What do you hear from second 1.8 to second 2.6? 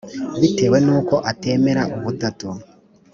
ubutatu